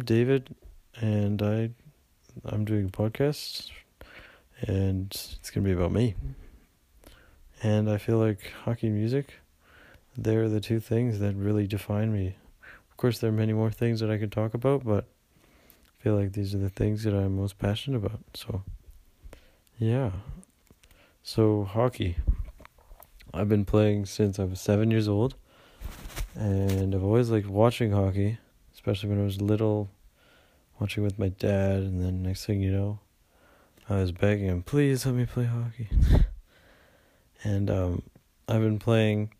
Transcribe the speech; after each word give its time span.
I'm 0.00 0.06
David, 0.06 0.54
and 0.96 1.42
I, 1.42 1.68
I'm 2.46 2.64
doing 2.64 2.86
a 2.86 2.88
podcast, 2.88 3.68
and 4.62 5.08
it's 5.10 5.50
gonna 5.50 5.66
be 5.66 5.74
about 5.74 5.92
me. 5.92 6.14
And 7.62 7.90
I 7.90 7.98
feel 7.98 8.16
like 8.16 8.50
hockey 8.64 8.86
and 8.86 8.96
music, 8.96 9.34
they're 10.16 10.48
the 10.48 10.58
two 10.58 10.80
things 10.80 11.18
that 11.18 11.34
really 11.34 11.66
define 11.66 12.14
me. 12.14 12.36
Of 12.90 12.96
course, 12.96 13.18
there 13.18 13.28
are 13.28 13.34
many 13.34 13.52
more 13.52 13.70
things 13.70 14.00
that 14.00 14.10
I 14.10 14.16
could 14.16 14.32
talk 14.32 14.54
about, 14.54 14.84
but 14.86 15.04
I 15.44 16.02
feel 16.02 16.14
like 16.14 16.32
these 16.32 16.54
are 16.54 16.58
the 16.58 16.70
things 16.70 17.04
that 17.04 17.12
I'm 17.12 17.36
most 17.36 17.58
passionate 17.58 17.98
about. 17.98 18.20
So, 18.32 18.62
yeah. 19.78 20.12
So 21.22 21.64
hockey. 21.64 22.16
I've 23.34 23.50
been 23.50 23.66
playing 23.66 24.06
since 24.06 24.38
I 24.38 24.44
was 24.44 24.62
seven 24.62 24.90
years 24.90 25.08
old, 25.08 25.34
and 26.34 26.94
I've 26.94 27.04
always 27.04 27.28
liked 27.28 27.48
watching 27.48 27.92
hockey 27.92 28.38
especially 28.80 29.10
when 29.10 29.20
I 29.20 29.24
was 29.24 29.42
little, 29.42 29.90
watching 30.78 31.02
with 31.02 31.18
my 31.18 31.28
dad, 31.28 31.80
and 31.80 32.02
then 32.02 32.22
next 32.22 32.46
thing 32.46 32.62
you 32.62 32.72
know, 32.72 32.98
I 33.90 33.96
was 33.96 34.10
begging 34.10 34.46
him, 34.46 34.62
please 34.62 35.04
let 35.04 35.14
me 35.14 35.26
play 35.26 35.44
hockey. 35.44 35.90
and 37.44 37.70
um, 37.70 38.02
I've 38.48 38.62
been 38.62 38.78
playing 38.78 39.34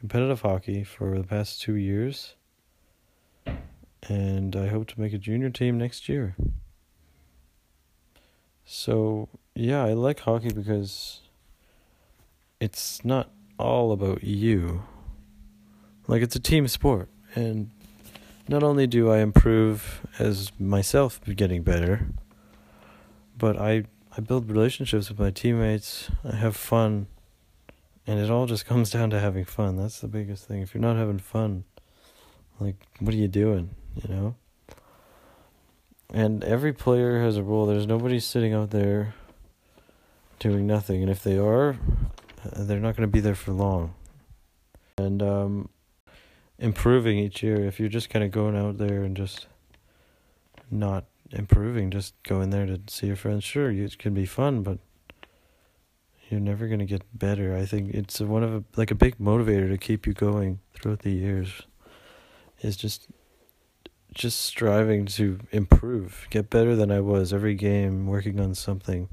competitive 0.00 0.40
hockey 0.40 0.84
for 0.84 1.18
the 1.18 1.24
past 1.24 1.60
two 1.60 1.74
years, 1.74 2.34
and 4.08 4.56
I 4.56 4.68
hope 4.68 4.86
to 4.86 4.98
make 4.98 5.12
a 5.12 5.18
junior 5.18 5.50
team 5.50 5.76
next 5.76 6.08
year. 6.08 6.34
So, 8.64 9.28
yeah, 9.54 9.84
I 9.84 9.92
like 9.92 10.20
hockey 10.20 10.50
because 10.50 11.20
it's 12.58 13.04
not 13.04 13.28
all 13.58 13.92
about 13.92 14.24
you. 14.24 14.84
Like, 16.06 16.22
it's 16.22 16.36
a 16.36 16.40
team 16.40 16.66
sport, 16.68 17.10
and 17.34 17.70
not 18.48 18.62
only 18.62 18.86
do 18.86 19.10
I 19.10 19.18
improve 19.18 20.06
as 20.18 20.50
myself 20.58 21.20
getting 21.36 21.62
better, 21.62 22.08
but 23.36 23.58
I 23.58 23.84
I 24.16 24.20
build 24.20 24.50
relationships 24.50 25.08
with 25.08 25.20
my 25.20 25.30
teammates. 25.30 26.10
I 26.24 26.34
have 26.36 26.56
fun. 26.56 27.06
And 28.06 28.18
it 28.18 28.30
all 28.30 28.46
just 28.46 28.66
comes 28.72 28.90
down 28.90 29.10
to 29.10 29.20
having 29.20 29.44
fun. 29.44 29.76
That's 29.76 30.00
the 30.00 30.08
biggest 30.08 30.46
thing. 30.46 30.62
If 30.62 30.74
you're 30.74 30.82
not 30.82 30.96
having 30.96 31.18
fun, 31.18 31.64
like 32.58 32.76
what 33.00 33.14
are 33.14 33.18
you 33.18 33.28
doing, 33.28 33.70
you 33.94 34.12
know? 34.12 34.34
And 36.12 36.42
every 36.42 36.72
player 36.72 37.22
has 37.22 37.36
a 37.36 37.42
role. 37.42 37.66
There's 37.66 37.86
nobody 37.86 38.18
sitting 38.18 38.54
out 38.54 38.70
there 38.70 39.14
doing 40.38 40.66
nothing. 40.66 41.02
And 41.02 41.10
if 41.10 41.22
they 41.22 41.36
are, 41.36 41.76
they're 42.56 42.80
not 42.80 42.96
going 42.96 43.06
to 43.06 43.12
be 43.12 43.20
there 43.20 43.34
for 43.34 43.52
long. 43.52 43.94
And 44.96 45.22
um 45.22 45.68
improving 46.58 47.18
each 47.18 47.42
year. 47.42 47.64
If 47.64 47.78
you're 47.78 47.88
just 47.88 48.10
kind 48.10 48.24
of 48.24 48.30
going 48.30 48.56
out 48.56 48.78
there 48.78 49.02
and 49.02 49.16
just 49.16 49.46
not 50.70 51.04
improving, 51.30 51.90
just 51.90 52.14
going 52.22 52.50
there 52.50 52.66
to 52.66 52.80
see 52.88 53.06
your 53.06 53.16
friends, 53.16 53.44
sure, 53.44 53.70
it 53.70 53.98
can 53.98 54.14
be 54.14 54.26
fun, 54.26 54.62
but 54.62 54.78
you're 56.28 56.40
never 56.40 56.66
going 56.66 56.80
to 56.80 56.84
get 56.84 57.02
better. 57.16 57.56
I 57.56 57.64
think 57.64 57.94
it's 57.94 58.20
one 58.20 58.42
of 58.42 58.54
a, 58.54 58.64
like 58.76 58.90
a 58.90 58.94
big 58.94 59.18
motivator 59.18 59.68
to 59.70 59.78
keep 59.78 60.06
you 60.06 60.12
going 60.12 60.60
throughout 60.74 61.00
the 61.00 61.12
years 61.12 61.62
is 62.60 62.76
just 62.76 63.08
just 64.14 64.40
striving 64.40 65.04
to 65.04 65.38
improve, 65.52 66.26
get 66.30 66.48
better 66.48 66.74
than 66.74 66.90
I 66.90 66.98
was 66.98 67.32
every 67.32 67.54
game, 67.54 68.06
working 68.06 68.40
on 68.40 68.54
something 68.54 69.08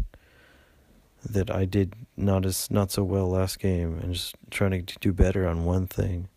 that 1.23 1.51
I 1.51 1.65
did 1.65 1.93
not 2.15 2.45
as 2.45 2.71
not 2.71 2.91
so 2.91 3.03
well 3.03 3.29
last 3.29 3.59
game 3.59 3.99
and 4.01 4.13
just 4.13 4.35
trying 4.51 4.85
to 4.85 4.95
do 4.99 5.11
better 5.11 5.47
on 5.47 5.65
one 5.65 5.85
thing 5.85 6.29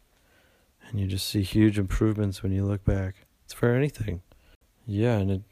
and 0.89 1.01
you 1.01 1.07
just 1.07 1.29
see 1.29 1.43
huge 1.43 1.79
improvements 1.79 2.43
when 2.43 2.53
you 2.53 2.65
look 2.65 2.85
back. 2.85 3.15
It's 3.45 3.55
for 3.55 3.75
anything. 3.75 4.23
Yeah, 4.87 5.19
and 5.19 5.31
it, 5.31 5.43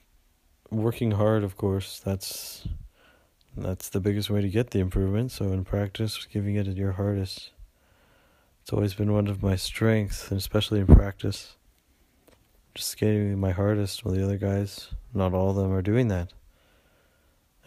working 0.70 1.12
hard, 1.12 1.44
of 1.44 1.56
course, 1.56 2.00
that's 2.00 2.66
that's 3.56 3.88
the 3.88 4.00
biggest 4.00 4.28
way 4.28 4.42
to 4.42 4.48
get 4.48 4.70
the 4.70 4.80
improvement. 4.80 5.32
So 5.32 5.46
in 5.46 5.64
practice, 5.64 6.26
giving 6.30 6.56
it 6.56 6.68
at 6.68 6.76
your 6.76 6.92
hardest. 6.92 7.50
It's 8.62 8.72
always 8.72 8.94
been 8.94 9.12
one 9.12 9.28
of 9.28 9.42
my 9.42 9.56
strengths, 9.56 10.30
and 10.30 10.38
especially 10.38 10.80
in 10.80 10.86
practice. 10.86 11.56
Just 12.74 12.88
skating 12.90 13.38
my 13.38 13.52
hardest 13.52 14.04
while 14.04 14.14
the 14.14 14.24
other 14.24 14.38
guys, 14.38 14.88
not 15.14 15.32
all 15.32 15.50
of 15.50 15.56
them, 15.56 15.72
are 15.72 15.82
doing 15.82 16.08
that. 16.08 16.32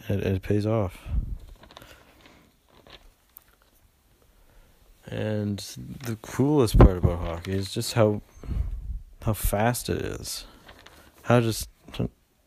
It, 0.08 0.20
it 0.20 0.42
pays 0.42 0.66
off. 0.66 1.00
And 5.10 5.58
the 6.06 6.18
coolest 6.22 6.78
part 6.78 6.98
about 6.98 7.20
hockey 7.20 7.54
is 7.54 7.74
just 7.74 7.94
how 7.94 8.22
how 9.24 9.34
fast 9.34 9.90
it 9.90 9.98
is. 9.98 10.46
How 11.24 11.42
just 11.42 11.68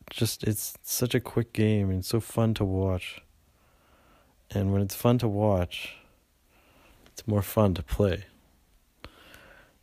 just 0.09 0.43
it's 0.43 0.77
such 0.81 1.13
a 1.13 1.19
quick 1.19 1.51
game 1.51 1.89
and 1.89 2.05
so 2.05 2.19
fun 2.19 2.53
to 2.55 2.63
watch. 2.63 3.21
And 4.51 4.71
when 4.71 4.81
it's 4.81 4.95
fun 4.95 5.17
to 5.19 5.27
watch, 5.27 5.95
it's 7.07 7.27
more 7.27 7.41
fun 7.41 7.73
to 7.73 7.83
play. 7.83 8.25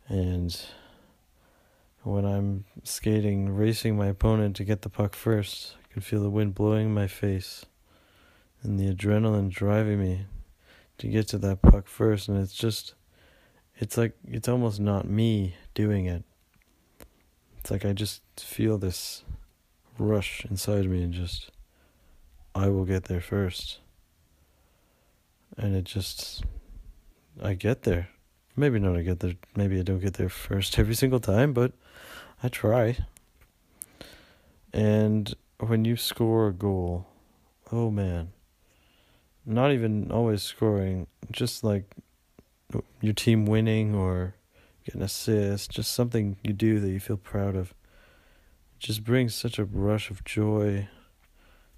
And 0.07 0.59
when 2.03 2.25
I'm 2.25 2.65
skating, 2.83 3.55
racing 3.55 3.95
my 3.95 4.07
opponent 4.07 4.55
to 4.55 4.63
get 4.63 4.81
the 4.81 4.89
puck 4.89 5.13
first, 5.13 5.75
I 5.83 5.93
can 5.93 6.01
feel 6.01 6.21
the 6.21 6.29
wind 6.29 6.55
blowing 6.55 6.87
in 6.87 6.93
my 6.93 7.07
face 7.07 7.65
and 8.63 8.79
the 8.79 8.93
adrenaline 8.93 9.49
driving 9.49 9.99
me 9.99 10.25
to 11.01 11.07
get 11.07 11.27
to 11.27 11.39
that 11.39 11.63
puck 11.63 11.87
first 11.87 12.29
and 12.29 12.37
it's 12.37 12.53
just 12.53 12.93
it's 13.79 13.97
like 13.97 14.15
it's 14.27 14.47
almost 14.47 14.79
not 14.79 15.07
me 15.07 15.55
doing 15.73 16.05
it. 16.05 16.23
It's 17.57 17.71
like 17.71 17.85
i 17.85 17.91
just 17.91 18.21
feel 18.37 18.77
this 18.77 19.23
rush 19.97 20.45
inside 20.45 20.87
me 20.87 21.01
and 21.01 21.11
just 21.11 21.49
i 22.53 22.69
will 22.69 22.85
get 22.85 23.05
there 23.05 23.19
first. 23.19 23.79
And 25.57 25.75
it 25.75 25.85
just 25.85 26.43
i 27.41 27.55
get 27.55 27.81
there. 27.81 28.09
Maybe 28.55 28.77
not 28.77 28.95
i 28.95 29.01
get 29.01 29.21
there 29.21 29.33
maybe 29.55 29.79
i 29.79 29.83
don't 29.83 30.01
get 30.01 30.13
there 30.13 30.29
first 30.29 30.77
every 30.79 30.93
single 30.93 31.19
time 31.19 31.51
but 31.51 31.73
i 32.43 32.47
try. 32.47 32.95
And 34.71 35.33
when 35.57 35.83
you 35.83 35.95
score 35.95 36.49
a 36.49 36.53
goal 36.53 37.07
oh 37.71 37.89
man 37.89 38.33
not 39.45 39.71
even 39.71 40.11
always 40.11 40.43
scoring, 40.43 41.07
just 41.31 41.63
like 41.63 41.95
your 43.01 43.13
team 43.13 43.45
winning 43.45 43.95
or 43.95 44.35
getting 44.85 45.01
assist, 45.01 45.71
just 45.71 45.91
something 45.91 46.37
you 46.43 46.53
do 46.53 46.79
that 46.79 46.89
you 46.89 46.99
feel 46.99 47.17
proud 47.17 47.55
of. 47.55 47.71
It 47.71 48.79
just 48.79 49.03
brings 49.03 49.35
such 49.35 49.59
a 49.59 49.65
rush 49.65 50.09
of 50.09 50.23
joy, 50.23 50.87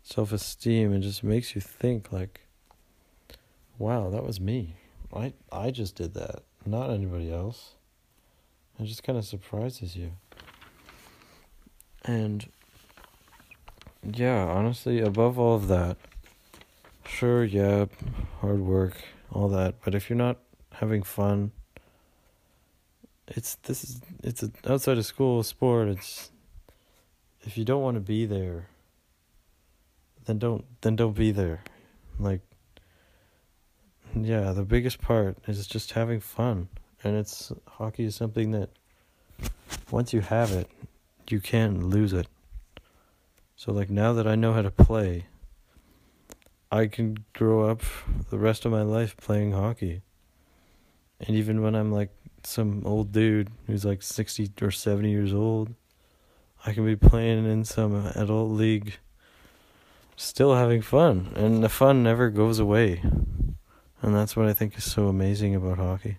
self 0.04 0.32
esteem, 0.32 0.92
and 0.94 1.04
just 1.04 1.24
makes 1.24 1.56
you 1.56 1.62
think 1.62 2.12
like, 2.12 2.42
wow, 3.78 4.10
that 4.10 4.26
was 4.26 4.40
me. 4.40 4.76
I 5.16 5.34
I 5.52 5.72
just 5.72 5.96
did 5.96 6.14
that, 6.16 6.44
not 6.66 6.90
anybody 6.90 7.32
else. 7.32 7.74
It 8.80 8.86
just 8.86 9.04
kind 9.04 9.18
of 9.18 9.26
surprises 9.26 9.96
you. 9.96 10.14
And 12.04 12.50
yeah, 14.04 14.46
honestly, 14.46 15.00
above 15.00 15.40
all 15.40 15.56
of 15.56 15.68
that, 15.68 15.98
sure, 17.24 17.46
yeah, 17.46 17.86
hard 18.42 18.60
work, 18.60 18.96
all 19.32 19.48
that, 19.48 19.76
but 19.86 19.96
if 19.96 20.10
you're 20.10 20.18
not 20.18 20.40
having 20.74 21.02
fun, 21.02 21.54
it's 23.28 23.56
this 23.64 23.82
is 23.86 24.02
it's 24.22 24.44
outside 24.68 24.98
of 24.98 25.06
school 25.06 25.42
sport. 25.42 25.88
It's 25.88 26.32
if 27.44 27.58
you 27.58 27.64
don't 27.64 27.82
want 27.82 27.96
to 27.96 28.02
be 28.02 28.26
there, 28.26 28.68
then 30.26 30.38
don't 30.38 30.66
then 30.82 30.98
don't 30.98 31.16
be 31.16 31.32
there. 31.32 31.64
Like 32.20 32.42
yeah, 34.14 34.52
the 34.52 34.64
biggest 34.64 35.00
part 35.00 35.38
is 35.48 35.66
just 35.66 35.94
having 35.94 36.20
fun. 36.20 36.68
And 37.06 37.16
it's 37.16 37.54
hockey 37.68 38.04
is 38.04 38.16
something 38.16 38.52
that 38.52 38.70
once 39.92 40.12
you 40.12 40.20
have 40.20 40.52
it, 40.52 40.70
you 41.30 41.40
can't 41.40 41.84
lose 41.84 42.12
it. 42.12 42.28
So 43.56 43.72
like 43.72 43.90
now 43.90 44.12
that 44.12 44.28
I 44.28 44.36
know 44.36 44.52
how 44.52 44.62
to 44.62 44.72
play, 44.72 45.28
I 46.74 46.88
can 46.88 47.24
grow 47.34 47.70
up 47.70 47.84
the 48.32 48.40
rest 48.40 48.66
of 48.66 48.72
my 48.72 48.82
life 48.82 49.16
playing 49.16 49.52
hockey. 49.52 50.02
And 51.20 51.38
even 51.38 51.62
when 51.62 51.76
I'm 51.76 51.92
like 51.92 52.10
some 52.44 52.82
old 52.84 53.12
dude 53.12 53.52
who's 53.68 53.86
like 53.86 54.02
60 54.02 54.54
or 54.60 54.72
70 54.72 55.12
years 55.12 55.34
old, 55.36 55.76
I 56.66 56.74
can 56.74 56.84
be 56.84 56.96
playing 56.96 57.46
in 57.46 57.64
some 57.64 58.08
adult 58.16 58.50
league, 58.50 58.96
still 60.16 60.56
having 60.56 60.82
fun. 60.82 61.32
And 61.36 61.64
the 61.64 61.70
fun 61.70 62.02
never 62.02 62.32
goes 62.32 62.58
away. 62.58 63.04
And 64.02 64.16
that's 64.16 64.36
what 64.36 64.48
I 64.48 64.54
think 64.54 64.76
is 64.76 64.92
so 64.92 65.10
amazing 65.10 65.54
about 65.54 65.78
hockey. 65.78 66.18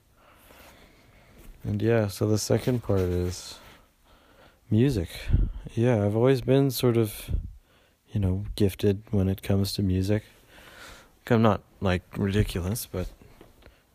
And 1.65 1.83
yeah, 1.83 2.07
so 2.07 2.29
the 2.29 2.39
second 2.39 2.85
part 2.85 3.01
is 3.01 3.59
music. 4.71 5.09
Yeah, 5.75 6.05
I've 6.05 6.15
always 6.15 6.43
been 6.43 6.71
sort 6.71 6.97
of, 6.97 7.29
you 8.13 8.21
know, 8.21 8.45
gifted 8.55 9.03
when 9.11 9.29
it 9.29 9.43
comes 9.43 9.73
to 9.73 9.83
music. 9.83 10.23
I'm 11.31 11.43
not 11.43 11.63
like 11.81 12.03
ridiculous, 12.17 12.87
but 12.91 13.09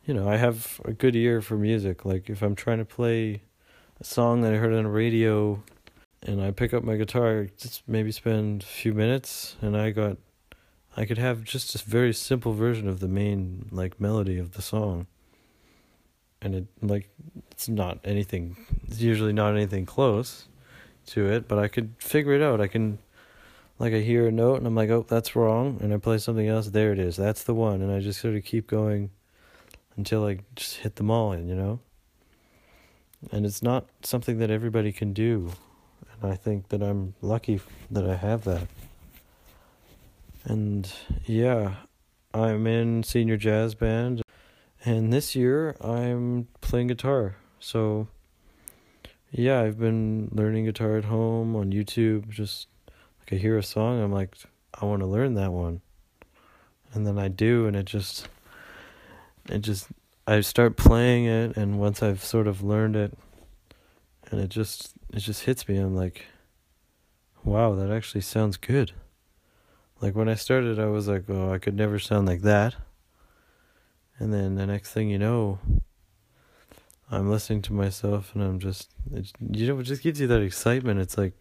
you 0.06 0.14
know, 0.14 0.28
I 0.28 0.38
have 0.38 0.82
a 0.86 0.94
good 0.94 1.16
ear 1.16 1.42
for 1.42 1.56
music. 1.56 2.06
Like 2.06 2.30
if 2.30 2.42
I'm 2.42 2.56
trying 2.56 2.80
to 2.80 2.86
play 2.86 3.42
a 4.00 4.04
song 4.04 4.42
that 4.42 4.54
I 4.54 4.58
heard 4.58 4.74
on 4.74 4.84
the 4.84 4.90
radio 4.90 5.62
and 6.24 6.42
I 6.42 6.52
pick 6.52 6.74
up 6.74 6.84
my 6.84 6.96
guitar, 6.96 7.48
just 7.58 7.84
maybe 7.88 8.12
spend 8.12 8.64
a 8.64 8.66
few 8.66 8.94
minutes, 8.94 9.56
and 9.62 9.78
I 9.78 9.92
got, 9.92 10.18
I 10.98 11.06
could 11.06 11.18
have 11.18 11.44
just 11.44 11.76
a 11.76 11.78
very 11.78 12.14
simple 12.14 12.54
version 12.54 12.90
of 12.90 13.00
the 13.00 13.08
main 13.08 13.70
like 13.72 14.02
melody 14.02 14.38
of 14.38 14.54
the 14.54 14.62
song. 14.62 15.08
And 16.42 16.56
it 16.56 16.68
like 16.82 17.10
it's 17.52 17.70
not 17.70 18.00
anything. 18.04 18.58
It's 18.88 19.02
usually 19.02 19.34
not 19.34 19.54
anything 19.54 19.86
close 19.86 20.48
to 21.08 21.30
it, 21.30 21.48
but 21.48 21.60
I 21.60 21.68
could 21.68 21.96
figure 22.00 22.34
it 22.34 22.42
out. 22.42 22.62
I 22.62 22.68
can, 22.68 23.00
like, 23.80 23.94
I 23.94 24.00
hear 24.00 24.28
a 24.28 24.32
note 24.32 24.58
and 24.58 24.68
I'm 24.68 24.76
like, 24.76 24.90
oh, 24.90 25.06
that's 25.08 25.36
wrong, 25.36 25.80
and 25.82 25.94
I 25.94 25.98
play 25.98 26.18
something 26.20 26.48
else. 26.48 26.68
There 26.68 26.92
it 26.92 27.00
is. 27.00 27.16
That's 27.16 27.44
the 27.44 27.56
one, 27.56 27.82
and 27.82 27.92
I 27.92 28.00
just 28.00 28.22
sort 28.22 28.36
of 28.36 28.44
keep 28.44 28.68
going 28.68 29.10
until 29.98 30.26
I 30.26 30.40
just 30.56 30.78
hit 30.78 30.98
them 30.98 31.10
all 31.10 31.32
in, 31.32 31.48
you 31.48 31.56
know. 31.56 31.80
And 33.32 33.46
it's 33.46 33.64
not 33.64 33.88
something 34.04 34.38
that 34.40 34.52
everybody 34.52 34.92
can 34.92 35.14
do 35.14 35.52
and 36.22 36.32
I 36.32 36.36
think 36.36 36.70
that 36.70 36.82
I'm 36.82 37.14
lucky 37.22 37.60
that 37.92 38.08
I 38.08 38.16
have 38.16 38.44
that. 38.44 38.68
And 40.44 40.92
yeah, 41.26 41.76
I'm 42.34 42.66
in 42.68 43.04
senior 43.04 43.38
jazz 43.38 43.76
band, 43.76 44.22
and 44.86 45.12
this 45.12 45.36
year 45.36 45.76
I'm 45.82 46.48
playing 46.62 46.88
guitar. 46.88 47.36
So 47.60 48.08
yeah, 49.32 49.62
I've 49.62 49.80
been 49.80 50.30
learning 50.32 50.66
guitar 50.66 50.98
at 50.98 51.06
home 51.06 51.56
on 51.56 51.72
YouTube. 51.72 52.30
Just 52.30 52.68
I 53.32 53.36
hear 53.36 53.58
a 53.58 53.64
song, 53.64 54.02
I'm 54.02 54.12
like, 54.12 54.36
I 54.74 54.86
want 54.86 55.02
to 55.02 55.08
learn 55.08 55.36
that 55.36 55.52
one, 55.52 55.82
and 56.94 57.06
then 57.06 57.18
I 57.18 57.28
do, 57.28 57.68
and 57.68 57.76
it 57.76 57.86
just, 57.86 58.28
it 59.50 59.60
just, 59.60 59.88
I 60.28 60.42
start 60.42 60.78
playing 60.78 61.26
it, 61.26 61.58
and 61.58 61.80
once 61.80 62.04
I've 62.04 62.24
sort 62.24 62.48
of 62.48 62.62
learned 62.62 62.96
it, 62.96 63.18
and 64.32 64.40
it 64.40 64.50
just 64.50 64.94
it 65.14 65.20
just 65.20 65.44
hits 65.44 65.68
me. 65.68 65.78
I'm 65.78 65.96
like, 65.96 66.26
wow, 67.44 67.74
that 67.76 67.92
actually 67.92 68.22
sounds 68.22 68.58
good. 68.58 68.92
Like 70.02 70.16
when 70.16 70.30
I 70.30 70.36
started, 70.36 70.80
I 70.80 70.86
was 70.86 71.08
like, 71.08 71.26
oh, 71.30 71.52
I 71.52 71.58
could 71.58 71.76
never 71.76 72.00
sound 72.00 72.28
like 72.28 72.42
that. 72.42 72.76
And 74.18 74.34
then 74.34 74.56
the 74.56 74.66
next 74.66 74.92
thing 74.92 75.10
you 75.10 75.18
know, 75.18 75.60
I'm 77.12 77.30
listening 77.30 77.62
to 77.64 77.74
myself 77.74 78.34
and 78.34 78.44
I'm 78.44 78.60
just, 78.60 78.92
you 79.50 79.68
know, 79.68 79.80
it 79.80 79.84
just 79.84 80.04
gives 80.04 80.20
you 80.20 80.28
that 80.28 80.42
excitement. 80.42 81.00
It's 81.00 81.18
like 81.18 81.34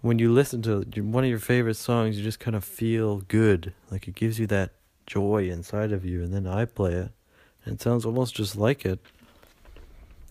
when 0.00 0.18
you 0.18 0.32
listen 0.32 0.62
to 0.62 0.84
one 1.02 1.24
of 1.24 1.30
your 1.30 1.38
favorite 1.38 1.74
songs, 1.74 2.16
you 2.16 2.24
just 2.24 2.40
kind 2.40 2.56
of 2.56 2.64
feel 2.64 3.18
good. 3.28 3.72
Like 3.90 4.06
it 4.08 4.14
gives 4.14 4.38
you 4.38 4.46
that 4.48 4.72
joy 5.06 5.48
inside 5.48 5.92
of 5.92 6.04
you. 6.04 6.22
And 6.22 6.32
then 6.32 6.46
I 6.46 6.64
play 6.64 6.92
it 6.92 7.10
and 7.64 7.74
it 7.74 7.82
sounds 7.82 8.06
almost 8.06 8.34
just 8.34 8.56
like 8.56 8.86
it. 8.86 9.00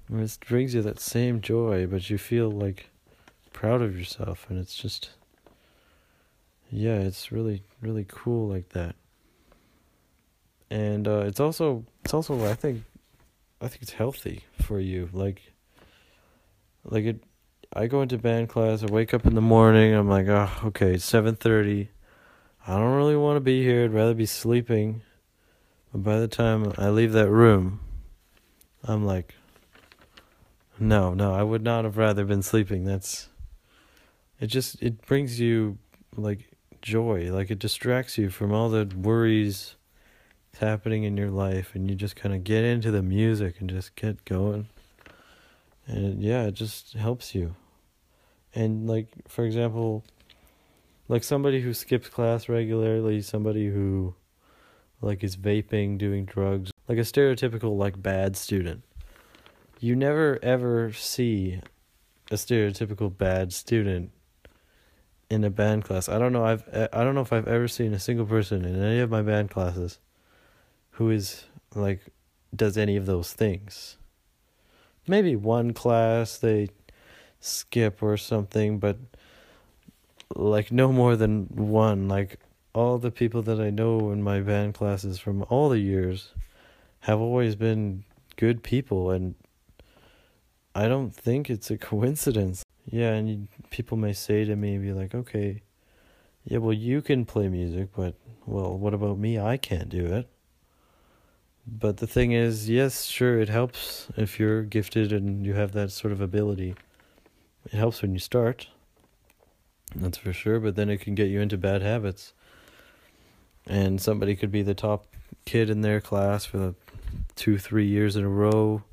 And 0.08 0.22
It 0.22 0.38
brings 0.48 0.74
you 0.74 0.82
that 0.84 1.00
same 1.00 1.42
joy, 1.42 1.86
but 1.88 2.10
you 2.10 2.18
feel 2.18 2.50
like 2.50 2.90
proud 3.54 3.82
of 3.82 3.98
yourself, 3.98 4.46
and 4.50 4.60
it's 4.60 4.76
just, 4.76 5.10
yeah, 6.70 6.98
it's 7.00 7.32
really, 7.32 7.64
really 7.82 8.06
cool 8.08 8.48
like 8.48 8.70
that. 8.70 8.96
And 10.70 11.08
uh, 11.08 11.22
it's 11.22 11.40
also, 11.40 11.86
it's 12.04 12.14
also, 12.14 12.46
I 12.46 12.54
think, 12.54 12.84
I 13.62 13.68
think 13.68 13.82
it's 13.82 13.94
healthy 13.94 14.44
for 14.62 14.80
you. 14.80 15.10
Like, 15.14 15.42
like 16.84 17.06
it. 17.06 17.24
I 17.78 17.88
go 17.88 18.02
into 18.02 18.18
band 18.18 18.48
class. 18.48 18.84
I 18.84 18.86
wake 18.86 19.14
up 19.14 19.26
in 19.26 19.36
the 19.36 19.42
morning. 19.42 19.94
I'm 19.94 20.10
like, 20.10 20.28
oh, 20.30 20.50
okay, 20.66 20.98
seven 20.98 21.36
thirty. 21.36 21.90
I 22.66 22.78
don't 22.78 22.96
really 22.96 23.18
want 23.18 23.36
to 23.36 23.42
be 23.42 23.64
here. 23.64 23.84
I'd 23.84 23.94
rather 23.94 24.14
be 24.14 24.26
sleeping. 24.26 25.02
But 25.92 26.02
by 26.02 26.20
the 26.20 26.30
time 26.30 26.74
I 26.78 26.88
leave 26.90 27.12
that 27.12 27.30
room, 27.30 27.82
I'm 28.86 29.06
like, 29.06 29.36
no, 30.80 31.14
no, 31.14 31.34
I 31.34 31.44
would 31.44 31.64
not 31.64 31.84
have 31.84 31.98
rather 31.98 32.24
been 32.24 32.42
sleeping. 32.42 32.86
That's 32.86 33.28
it 34.40 34.48
just 34.48 34.82
it 34.82 35.06
brings 35.06 35.40
you 35.40 35.78
like 36.16 36.52
joy, 36.82 37.30
like 37.34 37.52
it 37.52 37.60
distracts 37.60 38.18
you 38.18 38.30
from 38.30 38.54
all 38.54 38.70
the 38.70 38.90
worries 38.96 39.76
happening 40.60 41.04
in 41.04 41.18
your 41.18 41.30
life 41.30 41.76
and 41.76 41.90
you 41.90 41.96
just 41.96 42.16
kind 42.16 42.34
of 42.34 42.46
get 42.46 42.64
into 42.64 42.90
the 42.90 43.04
music 43.04 43.60
and 43.60 43.70
just 43.70 43.96
get 43.96 44.24
going. 44.24 44.70
And 45.88 46.22
yeah, 46.22 46.44
it 46.44 46.54
just 46.54 46.94
helps 46.94 47.36
you. 47.36 47.56
And 48.56 48.88
like 48.88 49.10
for 49.28 49.46
example, 49.46 50.04
like 51.08 51.24
somebody 51.24 51.62
who 51.62 51.74
skips 51.74 52.10
class 52.10 52.50
regularly, 52.50 53.22
somebody 53.22 53.68
who 53.68 54.16
like 55.02 55.24
is 55.24 55.36
vaping, 55.36 55.98
doing 55.98 56.26
drugs, 56.26 56.72
like 56.88 56.98
a 56.98 57.02
stereotypical 57.02 57.78
like 57.78 58.02
bad 58.02 58.36
student 58.36 58.84
you 59.80 59.96
never 59.96 60.40
ever 60.42 60.92
see 60.94 61.62
a 62.32 62.36
stereotypical 62.36 63.16
bad 63.16 63.54
student 63.54 64.12
in 65.30 65.44
a 65.44 65.50
band 65.50 65.84
class. 65.84 66.10
I 66.10 66.18
don't 66.18 66.34
know. 66.34 66.46
I've 66.46 66.68
I 66.92 67.04
don't 67.04 67.16
know 67.16 67.22
if 67.22 67.34
I've 67.34 67.48
ever 67.48 67.68
seen 67.68 67.94
a 67.94 68.00
single 68.00 68.26
person 68.26 68.66
in 68.66 68.82
any 68.82 69.00
of 69.00 69.10
my 69.10 69.22
band 69.22 69.52
classes 69.52 70.00
who 70.92 71.10
is 71.10 71.46
like 71.74 72.02
does 72.56 72.78
any 72.78 72.96
of 72.96 73.06
those 73.06 73.34
things. 73.34 73.98
Maybe 75.08 75.36
one 75.36 75.74
class 75.74 76.38
they 76.38 76.70
skip 77.40 78.02
or 78.02 78.18
something, 78.18 78.80
but 78.80 78.98
like 80.36 80.72
no 80.72 80.92
more 80.92 81.16
than 81.16 81.46
one. 81.48 82.08
Like 82.08 82.40
all 82.74 82.98
the 82.98 83.12
people 83.12 83.42
that 83.44 83.60
I 83.60 83.70
know 83.70 84.12
in 84.12 84.22
my 84.22 84.42
band 84.42 84.74
classes 84.74 85.20
from 85.20 85.46
all 85.50 85.70
the 85.70 85.80
years 85.80 86.34
have 87.02 87.20
always 87.20 87.56
been 87.56 88.04
good 88.36 88.64
people 88.64 89.12
and 89.12 89.36
I 90.76 90.90
don't 90.90 91.16
think 91.16 91.50
it's 91.50 91.72
a 91.72 91.78
coincidence. 91.92 92.64
Yeah, 92.86 93.14
and 93.14 93.30
you, 93.30 93.48
people 93.72 93.98
may 93.98 94.14
say 94.14 94.46
to 94.46 94.56
me, 94.56 94.78
be 94.78 94.92
like, 94.92 95.16
okay, 95.16 95.64
yeah, 96.44 96.60
well, 96.60 96.74
you 96.74 97.02
can 97.02 97.26
play 97.26 97.48
music, 97.48 97.90
but, 97.96 98.14
well, 98.46 98.78
what 98.78 98.94
about 98.94 99.18
me? 99.18 99.40
I 99.40 99.58
can't 99.58 99.90
do 99.90 100.06
it. 100.06 100.30
But 101.66 101.98
the 101.98 102.06
thing 102.06 102.32
is, 102.32 102.70
yes, 102.70 103.06
sure, 103.06 103.40
it 103.40 103.50
helps 103.50 104.08
if 104.16 104.40
you're 104.40 104.62
gifted 104.62 105.12
and 105.12 105.44
you 105.44 105.56
have 105.56 105.72
that 105.72 105.92
sort 105.92 106.12
of 106.12 106.22
ability. 106.22 106.76
It 107.66 107.74
helps 107.74 108.02
when 108.02 108.14
you 108.14 108.20
start. 108.20 108.68
That's 109.96 110.18
for 110.18 110.34
sure, 110.34 110.60
but 110.60 110.76
then 110.76 110.90
it 110.90 111.02
can 111.02 111.16
get 111.16 111.30
you 111.30 111.42
into 111.42 111.58
bad 111.58 111.82
habits. 111.82 112.34
And 113.68 114.00
somebody 114.02 114.36
could 114.36 114.52
be 114.52 114.62
the 114.62 114.76
top 114.76 115.08
kid 115.46 115.70
in 115.70 115.82
their 115.82 116.02
class 116.02 116.46
for 116.46 116.58
the 116.58 116.76
two, 117.36 117.58
three 117.58 117.88
years 117.88 118.16
in 118.16 118.24
a 118.24 118.30
row 118.30 118.84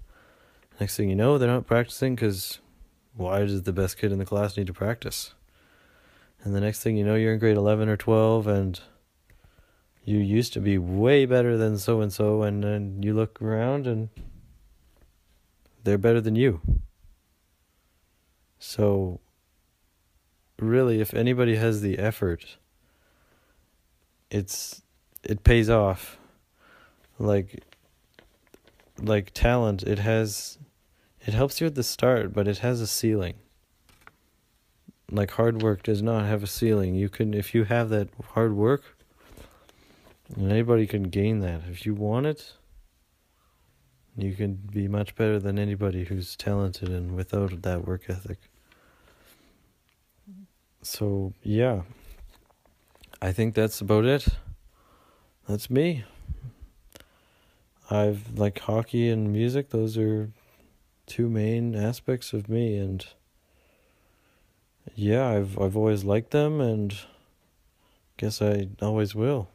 Next 0.83 0.97
thing 0.97 1.09
you 1.09 1.14
know, 1.14 1.38
they're 1.38 1.49
not 1.49 1.67
practicing 1.67 2.17
because 2.17 2.59
why 3.14 3.41
does 3.41 3.62
the 3.62 3.73
best 3.73 3.99
kid 3.99 4.11
in 4.11 4.19
the 4.19 4.25
class 4.25 4.57
need 4.57 4.67
to 4.67 4.73
practice? 4.73 5.35
And 6.43 6.55
the 6.55 6.61
next 6.61 6.83
thing 6.83 6.97
you 6.97 7.05
know, 7.05 7.14
you're 7.14 7.35
in 7.35 7.38
grade 7.38 7.57
11 7.57 7.88
or 7.88 7.97
12 7.97 8.49
and 8.49 8.81
you 10.05 10.19
used 10.19 10.52
to 10.55 10.61
be 10.61 10.79
way 10.79 11.25
better 11.25 11.57
than 11.57 11.79
so 11.79 12.00
and 12.00 12.12
so, 12.12 12.43
and 12.43 12.64
then 12.64 13.00
you 13.00 13.14
look 13.14 13.41
around 13.41 13.87
and 13.87 14.09
they're 15.85 15.99
better 15.99 16.21
than 16.21 16.35
you. 16.35 16.61
So, 18.64 19.19
really, 20.61 21.00
if 21.00 21.14
anybody 21.14 21.57
has 21.57 21.81
the 21.81 21.99
effort, 21.99 22.59
it's 24.31 24.83
it 25.25 25.42
pays 25.42 25.69
off. 25.69 26.16
Like 27.19 27.64
like 29.00 29.33
talent, 29.35 29.83
it 29.83 29.99
has 29.99 30.59
it 31.26 31.35
helps 31.35 31.61
you 31.61 31.66
at 31.66 31.75
the 31.75 31.83
start, 31.83 32.33
but 32.33 32.47
it 32.47 32.59
has 32.59 32.81
a 32.81 32.87
ceiling. 32.87 33.35
Like 35.11 35.33
hard 35.33 35.61
work 35.61 35.83
does 35.83 36.00
not 36.00 36.26
have 36.26 36.45
a 36.45 36.47
ceiling. 36.47 36.95
You 36.95 37.09
can 37.09 37.35
if 37.35 37.57
you 37.57 37.64
have 37.64 37.88
that 37.88 38.11
hard 38.35 38.54
work, 38.54 38.97
anybody 40.38 40.87
can 40.87 41.02
gain 41.02 41.40
that. 41.40 41.62
If 41.69 41.85
you 41.85 41.95
want 41.95 42.26
it, 42.26 42.52
you 44.16 44.35
can 44.35 44.54
be 44.54 44.87
much 44.87 45.16
better 45.16 45.40
than 45.40 45.59
anybody 45.59 46.04
who's 46.04 46.37
talented 46.37 46.90
and 46.90 47.16
without 47.16 47.62
that 47.62 47.87
work 47.87 48.04
ethic. 48.09 48.38
So, 50.83 51.33
yeah. 51.43 51.83
I 53.21 53.33
think 53.33 53.55
that's 53.55 53.81
about 53.81 54.05
it. 54.05 54.27
That's 55.49 55.71
me. 55.71 56.05
I've 57.91 58.39
like 58.39 58.59
hockey 58.59 59.09
and 59.09 59.33
music, 59.33 59.71
those 59.71 59.97
are 59.99 60.31
two 61.07 61.29
main 61.29 61.75
aspects 61.75 62.33
of 62.33 62.49
me 62.49 62.77
and 62.79 63.05
yeah, 64.95 65.29
I've 65.29 65.59
I've 65.59 65.77
always 65.77 66.05
liked 66.05 66.31
them 66.31 66.61
and 66.61 66.97
guess 68.17 68.41
I 68.41 68.69
always 68.81 69.15
will. 69.15 69.49